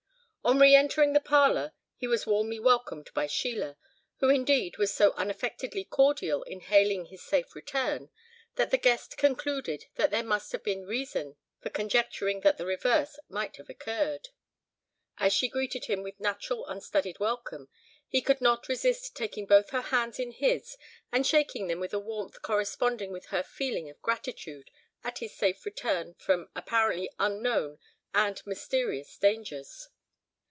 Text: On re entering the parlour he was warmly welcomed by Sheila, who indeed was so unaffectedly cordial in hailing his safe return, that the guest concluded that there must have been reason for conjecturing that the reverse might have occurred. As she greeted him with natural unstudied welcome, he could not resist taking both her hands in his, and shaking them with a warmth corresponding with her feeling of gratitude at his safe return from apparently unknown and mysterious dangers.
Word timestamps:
On 0.43 0.57
re 0.59 0.73
entering 0.73 1.13
the 1.13 1.19
parlour 1.19 1.71
he 1.95 2.07
was 2.07 2.25
warmly 2.25 2.59
welcomed 2.59 3.11
by 3.13 3.27
Sheila, 3.27 3.77
who 4.17 4.29
indeed 4.29 4.77
was 4.79 4.91
so 4.91 5.11
unaffectedly 5.11 5.85
cordial 5.85 6.41
in 6.43 6.61
hailing 6.61 7.05
his 7.05 7.21
safe 7.21 7.53
return, 7.55 8.09
that 8.55 8.71
the 8.71 8.79
guest 8.79 9.17
concluded 9.17 9.85
that 9.95 10.09
there 10.09 10.23
must 10.23 10.51
have 10.51 10.63
been 10.63 10.87
reason 10.87 11.35
for 11.61 11.69
conjecturing 11.69 12.39
that 12.41 12.57
the 12.57 12.65
reverse 12.65 13.19
might 13.29 13.57
have 13.57 13.69
occurred. 13.69 14.29
As 15.19 15.31
she 15.31 15.47
greeted 15.47 15.85
him 15.85 16.01
with 16.01 16.19
natural 16.19 16.65
unstudied 16.65 17.19
welcome, 17.19 17.69
he 18.07 18.19
could 18.19 18.41
not 18.41 18.67
resist 18.67 19.15
taking 19.15 19.45
both 19.45 19.69
her 19.69 19.81
hands 19.81 20.17
in 20.19 20.31
his, 20.31 20.75
and 21.11 21.25
shaking 21.25 21.67
them 21.67 21.79
with 21.79 21.93
a 21.93 21.99
warmth 21.99 22.41
corresponding 22.41 23.11
with 23.11 23.27
her 23.27 23.43
feeling 23.43 23.91
of 23.91 24.01
gratitude 24.01 24.71
at 25.03 25.19
his 25.19 25.35
safe 25.35 25.65
return 25.67 26.15
from 26.15 26.49
apparently 26.55 27.11
unknown 27.19 27.77
and 28.11 28.41
mysterious 28.47 29.15
dangers. 29.17 29.89